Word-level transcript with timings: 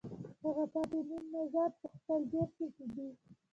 هغه 0.43 0.63
پاتې 0.73 0.99
نیم 1.07 1.23
مزد 1.33 1.73
په 1.81 1.87
خپل 1.95 2.19
جېب 2.31 2.49
کې 2.57 2.65
ږدي 2.75 3.07